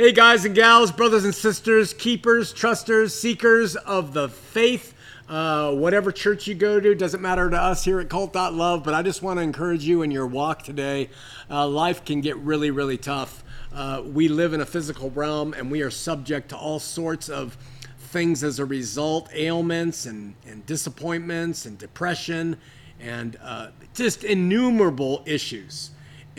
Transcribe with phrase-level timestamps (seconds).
[0.00, 4.94] Hey, guys and gals, brothers and sisters, keepers, trusters, seekers of the faith.
[5.28, 9.02] Uh, whatever church you go to doesn't matter to us here at Cult.love, but I
[9.02, 11.10] just want to encourage you in your walk today.
[11.50, 13.44] Uh, life can get really, really tough.
[13.74, 17.58] Uh, we live in a physical realm and we are subject to all sorts of
[17.98, 22.56] things as a result ailments and, and disappointments and depression
[23.00, 25.90] and uh, just innumerable issues.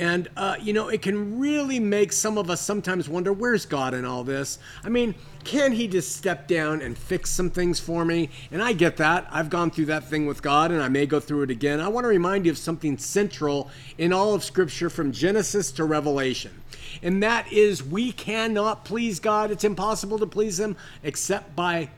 [0.01, 3.93] And, uh, you know, it can really make some of us sometimes wonder where's God
[3.93, 4.57] in all this?
[4.83, 8.31] I mean, can He just step down and fix some things for me?
[8.49, 9.27] And I get that.
[9.29, 11.79] I've gone through that thing with God and I may go through it again.
[11.79, 15.85] I want to remind you of something central in all of Scripture from Genesis to
[15.85, 16.63] Revelation.
[17.03, 19.51] And that is, we cannot please God.
[19.51, 21.91] It's impossible to please Him except by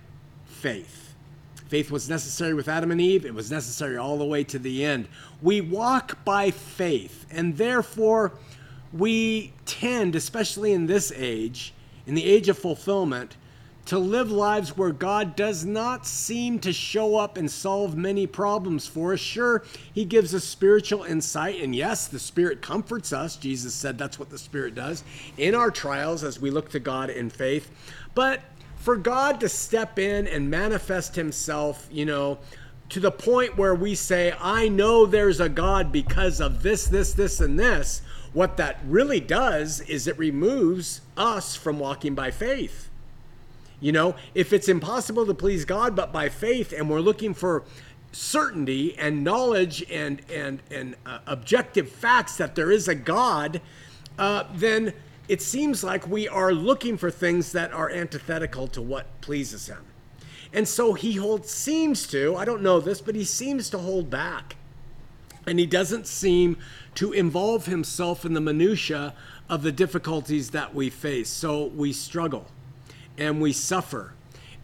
[0.44, 1.03] faith.
[1.73, 4.86] Faith was necessary with Adam and Eve, it was necessary all the way to the
[4.86, 5.08] end.
[5.41, 8.34] We walk by faith, and therefore
[8.94, 11.73] we tend, especially in this age,
[12.05, 13.38] in the age of fulfillment,
[13.86, 18.88] to live lives where God does not seem to show up and solve many problems
[18.88, 19.20] for us.
[19.20, 23.36] Sure, He gives us spiritual insight, and yes, the Spirit comforts us.
[23.36, 25.04] Jesus said that's what the Spirit does
[25.38, 27.70] in our trials as we look to God in faith.
[28.16, 28.42] But
[28.78, 32.39] for God to step in and manifest himself, you know,
[32.89, 37.14] to the point where we say, I know there's a God because of this, this,
[37.14, 38.02] this, and this,
[38.34, 42.89] what that really does is it removes us from walking by faith.
[43.84, 47.66] You know, if it's impossible to please God but by faith, and we're looking for
[48.14, 53.59] certainty and knowledge and and and uh, objective facts that there is a God,
[54.17, 54.94] uh, then
[55.28, 59.84] it seems like we are looking for things that are antithetical to what pleases him.
[60.54, 64.09] And so he holds seems to, I don't know this, but he seems to hold
[64.09, 64.56] back.
[65.45, 66.56] And he doesn't seem
[66.95, 69.14] to involve himself in the minutia
[69.50, 71.28] of the difficulties that we face.
[71.28, 72.48] So we struggle
[73.17, 74.14] and we suffer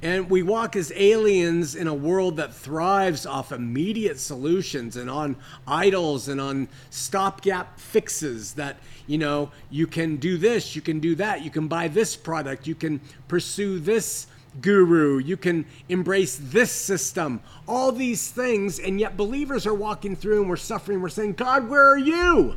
[0.02, 5.36] and we walk as aliens in a world that thrives off immediate solutions and on
[5.68, 11.16] idols and on stopgap fixes that, you know, you can do this, you can do
[11.16, 14.28] that, you can buy this product, you can pursue this
[14.62, 18.80] guru, you can embrace this system, all these things.
[18.80, 21.02] And yet believers are walking through and we're suffering.
[21.02, 22.56] We're saying, God, where are you?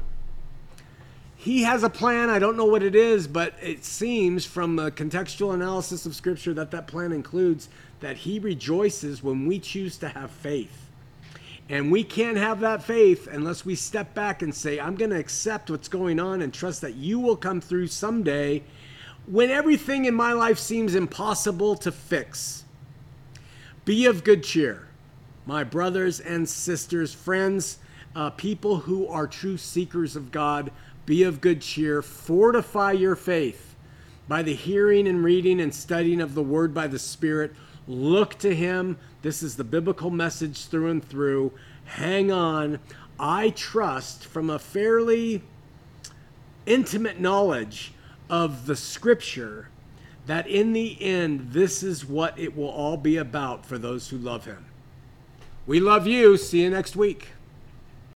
[1.42, 2.30] He has a plan.
[2.30, 6.54] I don't know what it is, but it seems from the contextual analysis of Scripture
[6.54, 10.88] that that plan includes that he rejoices when we choose to have faith.
[11.68, 15.18] And we can't have that faith unless we step back and say, I'm going to
[15.18, 18.62] accept what's going on and trust that you will come through someday
[19.26, 22.62] when everything in my life seems impossible to fix.
[23.84, 24.86] Be of good cheer,
[25.44, 27.78] my brothers and sisters, friends,
[28.14, 30.70] uh, people who are true seekers of God
[31.06, 33.74] be of good cheer, fortify your faith
[34.28, 37.52] by the hearing and reading and studying of the word by the Spirit.
[37.88, 38.96] Look to Him.
[39.22, 41.52] This is the biblical message through and through.
[41.84, 42.78] Hang on.
[43.18, 45.42] I trust from a fairly
[46.66, 47.92] intimate knowledge
[48.30, 49.68] of the scripture
[50.26, 54.16] that in the end, this is what it will all be about for those who
[54.16, 54.64] love Him.
[55.66, 56.36] We love you.
[56.36, 57.28] See you next week.